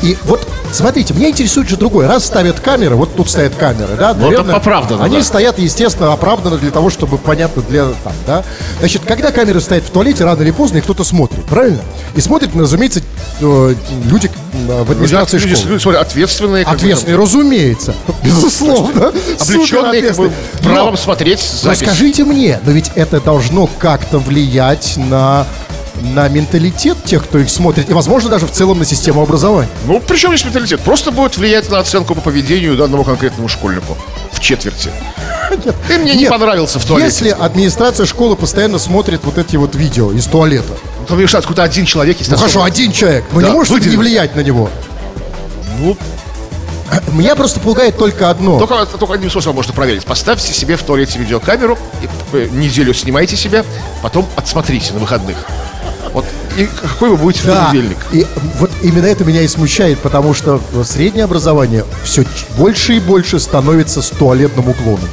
[0.01, 2.08] И вот, смотрите, меня интересует же другое.
[2.08, 5.23] Раз ставят камеры, вот тут стоят камеры, да, Ну, это оправданно, Они да.
[5.23, 8.43] стоят, естественно, оправданно для того, чтобы понятно для там, да.
[8.79, 11.79] Значит, когда камеры стоят в туалете, рано или поздно их кто-то смотрит, правильно?
[12.15, 13.01] И смотрят, разумеется,
[13.41, 14.29] э, люди
[14.67, 15.69] э, в администрации Люди, школы.
[15.73, 16.65] люди, смотри, ответственные.
[16.65, 17.93] как бы, Ответственные, разумеется.
[18.23, 19.08] Безусловно.
[19.08, 20.32] Облеченные как бы, Суперответственные.
[20.63, 21.79] правом Но- смотреть но запись.
[21.79, 25.45] скажите мне, но ведь это должно как-то влиять на,
[26.01, 29.69] на менталитет тех, кто их смотрит, и, возможно, даже в целом на систему образования.
[29.85, 30.79] Ну, при чем здесь менталитет?
[30.81, 33.97] Просто будет влиять на оценку по поведению данному конкретному школьнику.
[34.31, 34.91] В четверти.
[35.88, 37.07] Ты мне не Нет, понравился в туалете.
[37.07, 40.73] Если администрация школы постоянно смотрит вот эти вот видео из туалета,
[41.07, 42.29] То видишь, откуда один человек есть.
[42.29, 42.51] ну особо.
[42.51, 44.69] хорошо, один человек, но Да, не может это не влиять на него.
[45.79, 45.97] Ну,
[47.13, 48.59] Меня просто пугает только одно.
[48.59, 50.05] только, только одним способом можно проверить.
[50.05, 53.63] Поставьте себе в туалете видеокамеру, и, э, неделю снимайте себя,
[54.01, 55.38] потом отсмотрите на выходных.
[56.13, 56.26] Вот
[56.58, 57.98] и какой вы будете в Да, понедельник?
[58.12, 58.26] и
[58.60, 62.24] вот именно это меня и смущает, потому что среднее образование все
[62.58, 65.10] больше и больше становится с туалетным уклоном.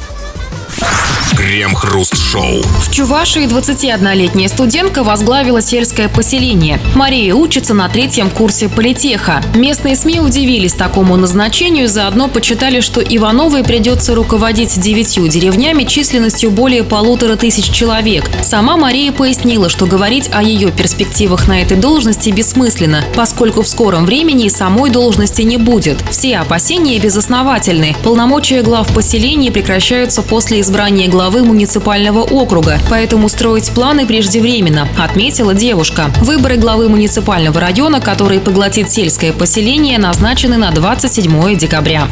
[1.57, 2.61] Крем-хруст-шоу.
[2.81, 6.79] В Чувашии 21-летняя студентка возглавила сельское поселение.
[6.93, 9.41] Мария учится на третьем курсе политеха.
[9.55, 16.83] Местные СМИ удивились такому назначению, заодно почитали, что Ивановой придется руководить девятью деревнями численностью более
[16.83, 18.29] полутора тысяч человек.
[18.43, 24.05] Сама Мария пояснила, что говорить о ее перспективах на этой должности бессмысленно, поскольку в скором
[24.05, 25.97] времени и самой должности не будет.
[26.11, 27.95] Все опасения безосновательны.
[28.03, 36.11] Полномочия глав поселений прекращаются после избрания главы муниципального округа, поэтому строить планы преждевременно, отметила девушка.
[36.21, 42.07] Выборы главы муниципального района, который поглотит сельское поселение, назначены на 27 декабря.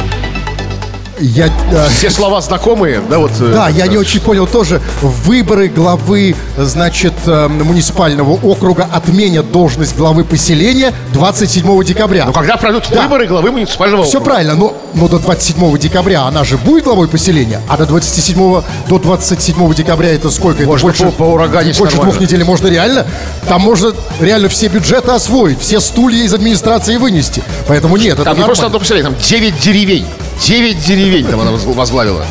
[1.20, 3.32] Я, э, Все слова знакомые, да, вот.
[3.40, 4.82] э, Да, я не очень понял тоже.
[5.02, 12.26] Выборы главы, значит, э, муниципального округа отменят должность главы поселения 27 декабря.
[12.26, 13.04] Ну, когда пройдут Да.
[13.04, 14.26] выборы главы муниципального Все округа?
[14.32, 19.00] правильно, но, но до 27 декабря она же будет главой поселения, а до 27 до
[19.00, 20.64] 27 декабря это сколько?
[20.64, 22.12] Это Можно по- поураганить больше нормально.
[22.12, 23.06] двух недель можно реально.
[23.48, 27.42] Там можно реально все бюджеты освоить, все стулья из администрации вынести.
[27.70, 28.46] Поэтому нет, это Там не нормально.
[28.48, 30.06] просто одно поселение, там 9 деревень.
[30.42, 32.26] 9 деревень там она воз- возглавила.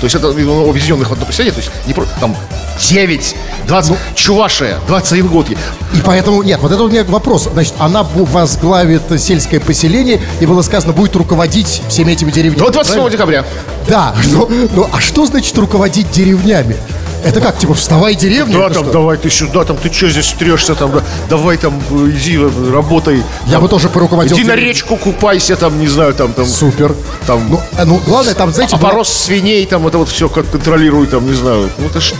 [0.00, 2.36] То есть это ну, объединенных в одно поселение, то есть не просто там
[2.80, 5.50] 9, 20, Чувашия, 21 год.
[5.50, 5.56] И
[6.04, 7.48] поэтому, нет, вот это у меня вопрос.
[7.52, 12.60] Значит, она возглавит сельское поселение, и было сказано, будет руководить всеми этими деревнями.
[12.60, 13.10] До 27 правильно?
[13.10, 13.44] декабря.
[13.88, 16.76] Да, но, но а что значит руководить деревнями?
[17.24, 18.58] Это как, типа, вставай деревня?
[18.58, 18.92] Да, там, что?
[18.92, 22.38] давай ты сюда, там, ты что здесь трешься, там, да, давай там, иди,
[22.72, 23.22] работай.
[23.46, 24.68] Я Там, бы тоже поруководил Иди на деревней.
[24.70, 26.94] речку купайся, там, не знаю, там, там, Супер.
[27.26, 30.48] там, Ну, э, ну, главное, там, знаете, была- оборос свиней, там, это вот все как
[30.50, 31.68] контролируй, там, не знаю.
[31.78, 32.16] Ну, это что?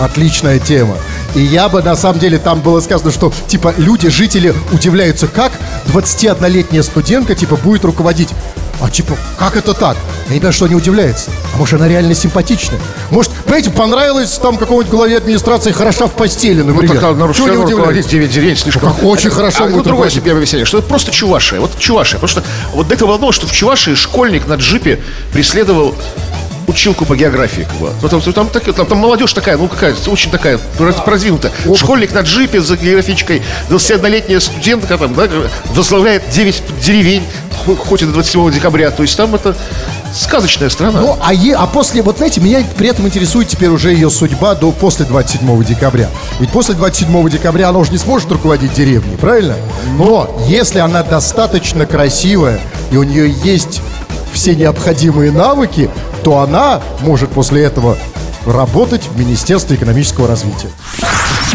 [0.00, 0.96] Отличная тема.
[1.34, 5.52] И я бы, на самом деле, там было сказано, что, типа, люди, жители удивляются, как
[5.86, 8.28] 21-летняя студентка, типа, будет руководить.
[8.80, 9.96] А типа, как это так?
[10.28, 11.30] Я не понимаю, что они удивляются.
[11.54, 12.78] А может, она реально симпатичная?
[13.10, 17.00] Может, понимаете, понравилось там какому-нибудь главе администрации хороша в постели, Ну, например?
[17.00, 18.10] так, нарушение не руководить удивляются?
[18.10, 18.92] 9 деревень слишком.
[18.92, 21.60] как очень хорошо А, ну, будет другое себе объяснение, что это просто Чувашия.
[21.60, 22.18] Вот Чувашия.
[22.20, 22.42] Потому что
[22.74, 25.00] вот до этого было, что в Чувашии школьник на джипе
[25.32, 25.94] преследовал
[26.66, 27.62] училку по географии.
[27.62, 27.90] Как бы.
[28.02, 30.58] Ну, Там, там, так- там- там молодежь такая, ну какая, очень такая
[31.06, 31.50] продвинутая.
[31.74, 35.26] Школьник на джипе за географичкой, 21-летняя студентка там, да,
[35.70, 37.22] возглавляет 9 деревень,
[37.64, 38.90] хо- хоть и до 27 декабря.
[38.90, 39.56] То есть там это
[40.12, 41.00] сказочная страна.
[41.00, 44.54] Ну, а, е- а после, вот знаете, меня при этом интересует теперь уже ее судьба
[44.54, 46.08] до после 27 декабря.
[46.40, 49.54] Ведь после 27 декабря она уже не сможет руководить деревней, правильно?
[49.96, 53.80] Но если она достаточно красивая и у нее есть
[54.32, 55.90] все необходимые навыки,
[56.22, 57.96] то она может после этого
[58.46, 60.68] работать в Министерстве экономического развития.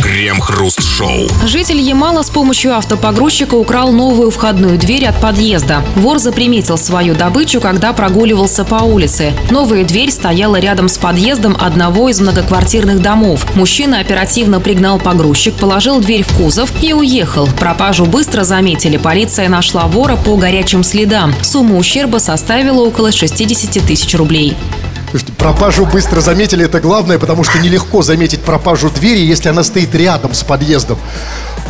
[0.01, 1.29] Крем-хруст-шоу.
[1.45, 5.83] Житель Ямала с помощью автопогрузчика украл новую входную дверь от подъезда.
[5.95, 9.33] Вор заприметил свою добычу, когда прогуливался по улице.
[9.49, 13.45] Новая дверь стояла рядом с подъездом одного из многоквартирных домов.
[13.55, 17.47] Мужчина оперативно пригнал погрузчик, положил дверь в кузов и уехал.
[17.59, 18.97] Пропажу быстро заметили.
[18.97, 21.33] Полиция нашла вора по горячим следам.
[21.41, 24.55] Сумма ущерба составила около 60 тысяч рублей.
[25.13, 29.93] Слушайте, пропажу быстро заметили, это главное, потому что нелегко заметить пропажу двери, если она стоит
[29.93, 30.97] рядом с подъездом.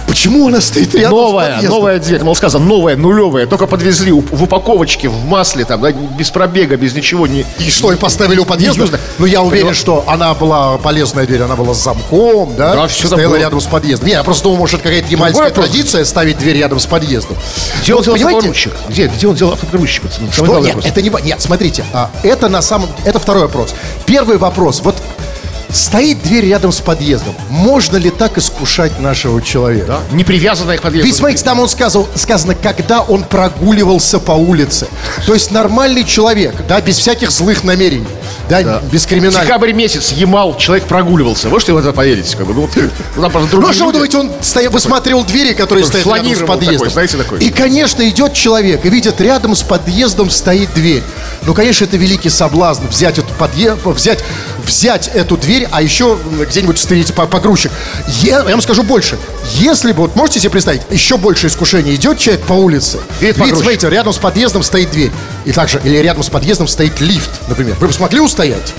[0.07, 1.79] Почему она стоит рядом с Новая, подъездом?
[1.79, 6.29] новая дверь, мол, сказано, новая, нулевая, только подвезли в упаковочке, в масле, там, да, без
[6.29, 7.27] пробега, без ничего.
[7.27, 7.45] Не...
[7.59, 8.83] И что, и поставили у подъезда?
[8.83, 8.89] Не.
[9.19, 9.73] Ну, я уверен, Поняла?
[9.73, 12.75] что она была полезная дверь, она была с замком, да?
[12.75, 14.07] Да, там Стояла рядом с подъездом.
[14.07, 15.65] Не, я просто думал, может, это какая-то ямальская вопрос.
[15.67, 17.37] традиция ставить дверь рядом с подъездом.
[17.81, 18.73] Где он взял автопогрузчик?
[18.89, 20.03] Где, где он взял автопогрузчик?
[20.31, 20.59] Что?
[20.59, 20.85] Нет, вопрос.
[20.85, 21.11] это не...
[21.23, 22.89] Нет, смотрите, а, это на самом...
[23.05, 23.73] Это второй вопрос.
[24.05, 24.81] Первый вопрос.
[24.83, 24.95] Вот
[25.73, 27.36] стоит дверь рядом с подъездом.
[27.49, 29.86] Можно ли так искушать нашего человека?
[29.88, 30.15] Да?
[30.15, 31.07] Не привязанная к подъезду.
[31.07, 34.88] Ведь смотрите, там он сказал, сказано, когда он прогуливался по улице.
[35.25, 38.07] То есть нормальный человек, да, без всяких злых намерений,
[38.49, 39.43] да, без криминальных.
[39.43, 41.49] Декабрь месяц, Ямал, человек прогуливался.
[41.49, 42.38] Вы что в это поверите?
[42.38, 42.53] Как бы?
[42.53, 42.69] Ну,
[43.15, 46.39] ну, там Ну а что вы думаете, он стоя, высматривал двери, которые стоят рядом с
[46.39, 46.73] подъездом?
[46.73, 47.39] такой, знаете, такой.
[47.39, 51.03] И, конечно, идет человек и видит, рядом с подъездом стоит дверь.
[51.45, 54.23] Ну, конечно, это великий соблазн взять эту подъезд, взять,
[54.65, 56.17] взять эту дверь, а еще
[56.49, 57.71] где-нибудь встретить по- погрузчик.
[58.21, 59.17] Я, я вам скажу больше.
[59.56, 61.95] Если бы, вот можете себе представить, еще больше искушение.
[61.95, 65.12] Идет человек по улице, Видит видит, смотрите, рядом с подъездом стоит дверь.
[65.45, 67.76] И также, или рядом с подъездом стоит лифт, например.
[67.80, 68.73] Вы бы смогли устоять?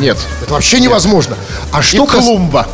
[0.00, 0.18] Нет.
[0.42, 1.36] Это вообще невозможно.
[1.72, 2.66] А И что кас- клумба.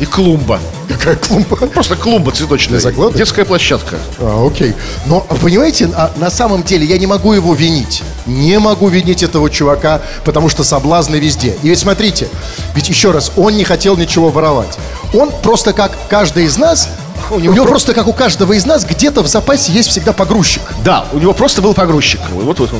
[0.00, 0.60] И клумба.
[0.88, 1.56] Какая клумба?
[1.56, 2.80] Просто клумба цветочная.
[2.80, 3.16] Заглоток?
[3.16, 3.96] Детская площадка.
[4.18, 4.74] А, окей.
[5.06, 8.02] Но, понимаете, а, на самом деле я не могу его винить.
[8.26, 11.56] Не могу винить этого чувака, потому что соблазны везде.
[11.62, 12.28] И ведь смотрите,
[12.74, 14.78] ведь еще раз, он не хотел ничего воровать.
[15.12, 16.88] Он просто как каждый из нас
[17.30, 19.88] У У него, него про- просто, как у каждого из нас, где-то в запасе есть
[19.88, 20.60] всегда погрузчик.
[20.84, 22.20] Да, у него просто был погрузчик.
[22.32, 22.70] Вот, вот,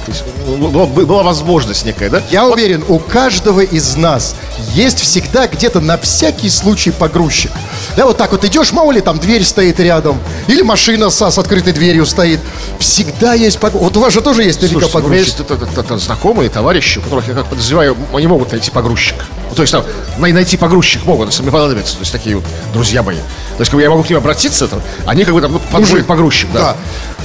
[0.46, 2.20] вот, была возможность некая, да?
[2.30, 4.34] Я уверен, у каждого из нас
[4.74, 7.52] есть всегда где-то на всякий случай погрузчик.
[7.96, 11.38] Да, вот так вот идешь, мало ли там дверь стоит рядом, или машина с, с
[11.38, 12.40] открытой дверью стоит.
[12.78, 13.82] Всегда есть погрузчик.
[13.84, 15.38] Вот у вас же тоже есть наверняка Слушайте, у меня погрузчик.
[15.38, 19.16] есть это- это- это знакомые, товарищи, у которых, я как подозреваю, они могут найти погрузчик.
[19.48, 19.84] Ну, то есть там,
[20.18, 21.94] най- найти погрузчик могут, если мне понадобится.
[21.94, 23.16] То есть такие вот друзья мои.
[23.16, 25.60] То есть как бы я могу к ним обратиться, там, они как бы там ну,
[25.70, 26.60] подгрузят погрузчик, да.
[26.60, 26.76] Да.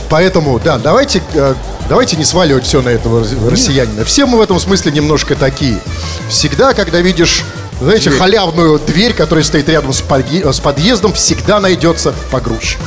[0.10, 1.54] Поэтому, да, давайте, э,
[1.88, 4.04] давайте не сваливать все на этого рос- россиянина.
[4.06, 5.80] Все мы в этом смысле немножко такие.
[6.30, 7.44] Всегда, когда видишь,
[7.82, 12.80] знаете, халявную дверь, которая стоит рядом с подъездом, всегда найдется погрузчик.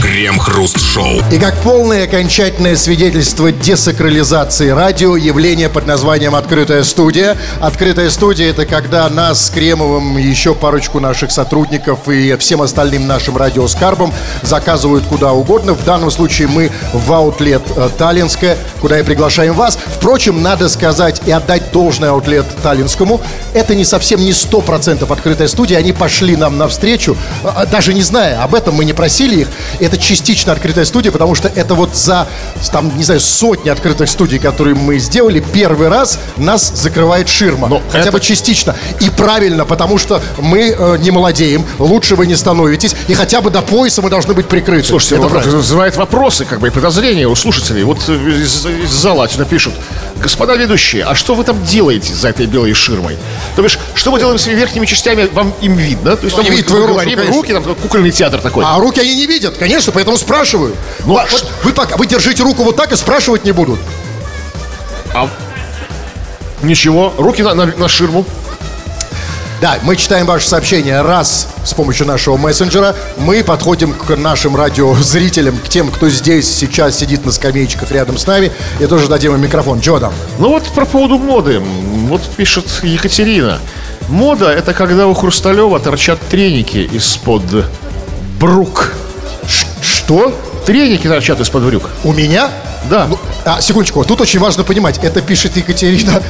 [0.00, 1.22] Крем-хруст-шоу.
[1.30, 7.36] И как полное окончательное свидетельство десакрализации радио, явление под названием «Открытая студия».
[7.60, 13.36] «Открытая студия»— это когда нас с Кремовым, еще парочку наших сотрудников и всем остальным нашим
[13.36, 15.74] радиоскарбом заказывают куда угодно.
[15.74, 19.78] В данном случае мы в аутлет э, Таллинская, куда и приглашаем вас.
[19.96, 23.20] Впрочем, надо сказать и отдать должное аутлет Таллинскому.
[23.52, 25.76] Это не совсем не 100% открытая студия.
[25.76, 29.48] Они пошли нам навстречу, а, даже не зная, об этом мы не просили их.
[29.90, 32.28] Это частично открытая студия, потому что это вот за,
[32.70, 37.66] там, не знаю, сотни открытых студий, которые мы сделали, первый раз нас закрывает ширма.
[37.66, 38.76] Но Хотя это- бы частично.
[39.00, 43.50] И правильно, потому что мы э, не молодеем, лучше вы не становитесь, и хотя бы
[43.50, 44.86] до пояса мы должны быть прикрыты.
[44.86, 45.56] Слушайте, это правильно.
[45.56, 47.82] вызывает вопросы, как бы и подозрения у слушателей.
[47.82, 49.74] Вот э, из, из зала отсюда пишут.
[50.22, 53.16] Господа ведущие, а что вы там делаете за этой белой ширмой?
[53.56, 56.14] То бишь, что мы делаем с верхними частями, вам им видно?
[56.14, 58.64] То есть, Ну, там не видно твою руку, говорим, руки, там кукольный театр такой.
[58.66, 60.74] А руки они не видят, конечно, поэтому спрашиваю.
[61.04, 63.52] Ну, Ва- а вот что- вы, пока, вы держите руку вот так и спрашивать не
[63.52, 63.78] будут.
[66.62, 68.24] Ничего, руки на, на- на ширму.
[69.60, 72.96] Да, мы читаем ваше сообщение раз с помощью нашего мессенджера.
[73.18, 78.26] Мы подходим к нашим радиозрителям, к тем, кто здесь сейчас сидит на скамеечках рядом с
[78.26, 79.80] нами, и тоже дадим им микрофон.
[79.82, 80.14] Чего там?
[80.38, 81.60] Ну вот про поводу моды.
[81.60, 83.58] Вот пишет Екатерина.
[84.08, 87.42] Мода– это когда у Хрусталева торчат треники из-под
[88.40, 88.94] брук.
[90.10, 90.36] Что?
[90.66, 91.88] Треники торчат из-под брюк.
[92.02, 92.50] У меня?
[92.90, 93.06] Да.
[93.06, 96.20] Ну, а, секундочку, тут очень важно понимать, это пишет Екатерина.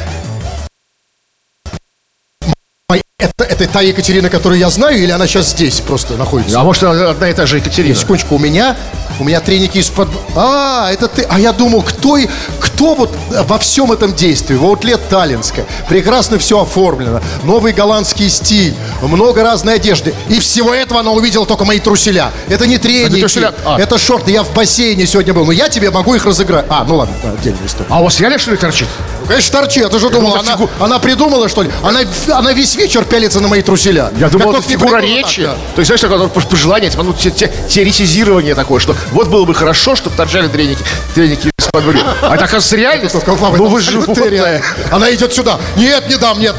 [3.18, 6.60] Это, это та Екатерина, которую я знаю, или она сейчас здесь просто находится?
[6.60, 7.94] А может, одна и та же Екатерина?
[7.94, 8.76] Секундочку, у меня,
[9.20, 10.08] у меня треники из-под...
[10.34, 11.22] А, это ты...
[11.28, 12.26] А я думал, кто, и-
[12.58, 14.54] кто вот во всем этом действии?
[14.54, 15.66] Вот лет Таллинская.
[15.88, 17.20] Прекрасно все оформлено.
[17.42, 18.74] Новый голландский стиль.
[19.02, 20.14] Много разной одежды.
[20.28, 22.30] И всего этого она увидела только мои труселя.
[22.48, 23.20] Это не треники.
[23.20, 23.78] труселя, а.
[23.78, 24.30] Это шорты.
[24.32, 25.44] Я в бассейне сегодня был.
[25.44, 26.64] Но я тебе могу их разыграть.
[26.70, 27.86] А, ну ладно, отдельная история.
[27.90, 28.88] А у вас реально что ли торчит?
[29.20, 29.82] Ну, конечно, торчит.
[29.82, 31.70] Я тоже думал, это она, фигу- она придумала, что ли?
[31.82, 32.00] Она,
[32.32, 34.10] она весь вечер пялится на мои труселя.
[34.18, 35.42] Я думал, Как это фигура придумала, речи.
[35.42, 35.54] да.
[35.74, 39.44] То есть, знаешь, такое вот пожелание, типа, ну, те- те- теоретизирование такое, что вот было
[39.44, 40.82] бы хорошо, чтобы торчали треники,
[41.14, 42.04] треники из-под брюк.
[42.22, 43.14] А это, оказывается, реальность?
[43.24, 43.80] Папа, Ну, вы
[44.28, 44.62] реально.
[44.90, 45.58] Она идет сюда.
[45.76, 46.54] Нет, не дам, нет.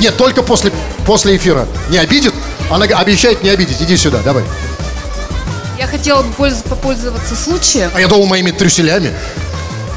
[0.00, 0.72] Нет, только после,
[1.06, 1.66] после эфира.
[1.90, 2.34] Не обидит?
[2.70, 3.80] Она обещает не обидеть.
[3.82, 4.44] Иди сюда, давай.
[5.78, 7.90] Я хотела бы польз- попользоваться случаем.
[7.94, 9.12] А я думал моими трюселями.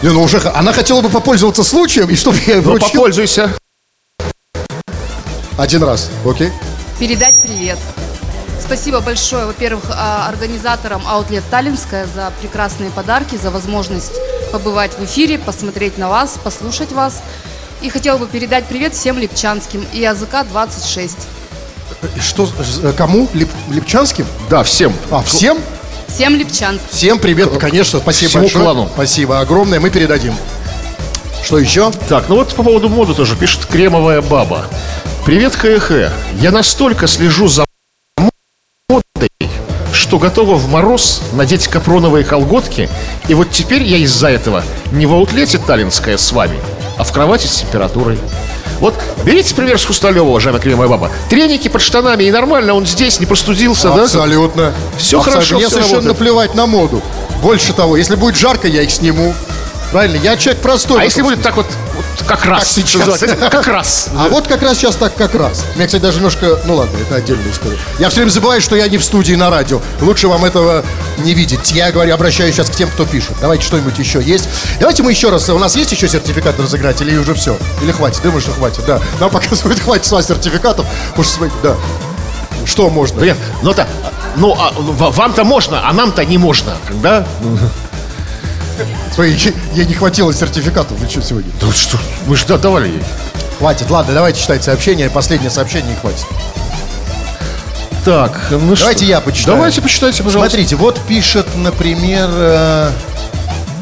[0.01, 3.51] Не, ну уже, она хотела бы попользоваться случаем, и чтобы я Ну, вручил попользуйся.
[5.57, 6.51] один раз, окей?
[6.99, 7.77] передать привет.
[8.65, 14.13] Спасибо большое, во-первых, а, организаторам Outlet Таллинская за прекрасные подарки, за возможность
[14.51, 17.21] побывать в эфире, посмотреть на вас, послушать вас.
[17.82, 21.17] И хотела бы передать привет всем липчанским и АЗК 26.
[22.15, 22.49] И Что,
[22.84, 23.28] э, кому?
[23.34, 24.25] Лип- Липчанским?
[24.49, 24.93] Да, всем.
[25.12, 25.60] А, всем?
[26.08, 26.88] Всем липчанским.
[26.91, 28.63] Всем привет, конечно, спасибо Всему большое.
[28.63, 28.89] клану.
[28.93, 30.34] Спасибо огромное, мы передадим.
[31.43, 31.91] Что еще?
[32.10, 34.65] Так, ну вот по поводу моды тоже пишет кремовая баба.
[35.25, 36.12] Привет, ХХ.
[36.41, 37.64] Я настолько слежу за
[40.05, 42.89] что готова в мороз надеть капроновые колготки.
[43.27, 46.59] И вот теперь я из-за этого не в аутлете Таллинская с вами,
[46.99, 48.19] а в кровати с температурой.
[48.79, 51.09] Вот берите пример с Хусталева, уважаемая кремовая баба.
[51.27, 54.03] Треники под штанами, и нормально, он здесь, не простудился, да?
[54.03, 54.73] Абсолютно.
[54.99, 55.31] Всё Абсолютно.
[55.31, 56.17] хорошо, Мне всё совершенно работает.
[56.19, 57.01] плевать на моду.
[57.41, 59.33] Больше того, если будет жарко, я их сниму.
[59.95, 60.17] Правильно?
[60.17, 61.01] Я человек простой.
[61.01, 63.19] А если будет так вот, вот как раз, Как сейчас.
[63.49, 64.10] как раз.
[64.13, 65.63] А вот как раз сейчас так как раз.
[65.75, 66.60] Меня, кстати, даже немножко...
[66.65, 67.77] Ну ладно, это отдельная история.
[67.97, 69.79] Я все время забываю, что я не в студии на радио.
[70.01, 70.84] Лучше вам этого
[71.19, 71.71] не видеть.
[71.71, 73.38] Я говорю, обращаюсь сейчас к тем, кто пишет.
[73.39, 74.49] Давайте что-нибудь еще есть.
[74.81, 75.47] Давайте мы еще раз...
[75.47, 77.58] У нас есть еще сертификат разыграть или уже все?
[77.81, 78.21] Или хватит?
[78.21, 78.99] Думаю, что хватит, да.
[79.21, 80.86] Нам показывают, хватит с вас сертификатов.
[81.15, 81.77] Смотрите, да.
[82.65, 83.21] Что можно?
[83.21, 83.88] Нет, ну это,
[84.36, 87.25] ну а, вам-то можно, а нам-то не можно, да?
[89.13, 90.97] Смотри, ей- ей не хватило сертификатов.
[90.99, 91.51] Вы что сегодня?
[91.61, 93.03] Да что, мы же давали ей.
[93.57, 95.09] Хватит, ладно, давайте читать сообщение.
[95.09, 96.25] Последнее сообщение и хватит.
[98.03, 98.85] Так, ну что?
[98.85, 99.57] Давайте я почитаю.
[99.57, 100.51] Давайте почитайте, пожалуйста.
[100.51, 102.29] Смотрите, вот пишет, например...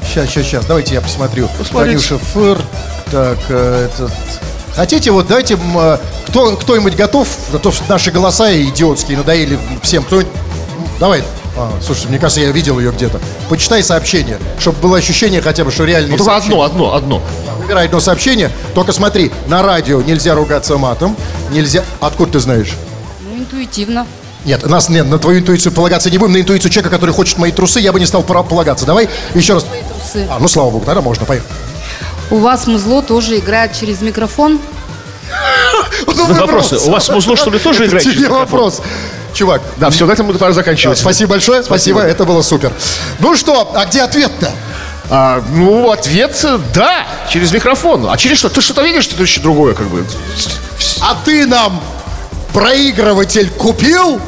[0.06, 1.49] Сейчас, сейчас, сейчас, давайте я посмотрю.
[1.58, 2.08] Посмотрите.
[2.08, 2.62] Танюша Фыр.
[3.12, 4.12] Так, э, этот...
[4.75, 10.03] Хотите, вот давайте, э, кто, кто-нибудь готов, а то наши голоса идиотские надоели всем.
[10.03, 10.21] Кто
[10.99, 11.23] Давай.
[11.56, 13.20] А, слушай, мне кажется, я видел ее где-то.
[13.48, 16.12] Почитай сообщение, чтобы было ощущение хотя бы, что реально.
[16.12, 17.22] Вот только одно, одно, одно.
[17.60, 18.51] Выбирай одно сообщение.
[18.74, 21.16] Только смотри, на радио нельзя ругаться матом.
[21.51, 21.84] Нельзя.
[21.99, 22.74] Откуда ты знаешь?
[23.22, 24.08] Ну, интуитивно.
[24.45, 26.34] Нет, нас нет, на твою интуицию полагаться не будем.
[26.34, 28.86] На интуицию человека, который хочет мои трусы, я бы не стал полагаться.
[28.86, 29.64] Давай еще раз.
[29.64, 30.28] Трусы.
[30.30, 31.49] А, ну слава богу, тогда можно, поехали.
[32.32, 34.60] У вас музло тоже играет через микрофон.
[36.06, 36.78] Ну, вопросы.
[36.78, 38.82] У вас музло, что ли, тоже играет Тебе вопрос.
[39.34, 40.98] Чувак, Да, все, на этом мы пора заканчивать.
[41.00, 42.72] спасибо большое, спасибо, это было супер.
[43.20, 44.52] Ну что, а где ответ-то?
[45.10, 48.08] А, ну, ответ да, через микрофон.
[48.10, 48.50] А через что?
[48.50, 50.06] Ты что-то видишь, что-то еще другое, как бы.
[51.02, 51.82] А ты нам
[52.54, 54.22] проигрыватель купил?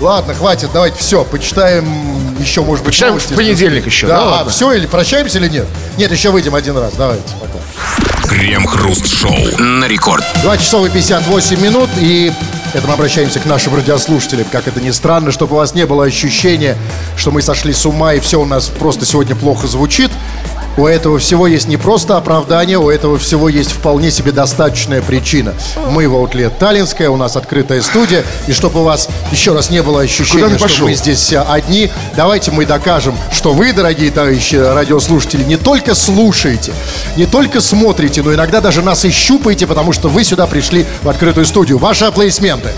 [0.00, 3.32] Ладно, хватит, давайте все, почитаем еще, может быть, Почитаем новости.
[3.32, 5.66] в понедельник еще, Да, да, а, все, или прощаемся, или нет?
[5.96, 8.15] Нет, еще выйдем один раз, давайте, пока.
[8.28, 10.24] Крем-хруст-шоу на рекорд.
[10.42, 12.32] 2 часов и 58 минут, и
[12.74, 14.46] это мы обращаемся к нашим радиослушателям.
[14.50, 16.76] Как это ни странно, чтобы у вас не было ощущения,
[17.16, 20.10] что мы сошли с ума, и все у нас просто сегодня плохо звучит.
[20.76, 25.54] У этого всего есть не просто оправдание, у этого всего есть вполне себе достаточная причина.
[25.90, 29.82] Мы в Outlet Таллинская, у нас открытая студия, и чтобы у вас еще раз не
[29.82, 35.44] было ощущения, что мы здесь а, одни, давайте мы докажем, что вы, дорогие товарищи радиослушатели,
[35.44, 36.72] не только слушаете,
[37.16, 41.08] не только смотрите, но иногда даже нас и щупаете, потому что вы сюда пришли в
[41.08, 41.78] открытую студию.
[41.78, 42.72] Ваши аплодисменты.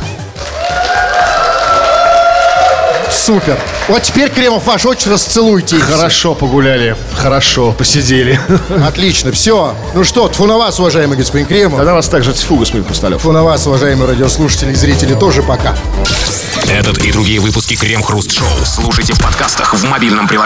[3.11, 3.59] Супер.
[3.89, 5.85] Вот теперь, Кремов, ваш очень расцелуйте их.
[5.85, 8.39] Хорошо погуляли, хорошо посидели.
[8.87, 9.75] Отлично, все.
[9.95, 11.79] Ну что, тьфу на вас, уважаемый господин Кремов.
[11.79, 13.19] Тогда вас также тьфу, господин Хрусталев.
[13.19, 15.75] Тьфу на вас, уважаемые радиослушатели и зрители, тоже пока.
[16.69, 20.37] Этот и другие выпуски Крем-хруст-шоу слушайте в подкастах в мобильном приложении.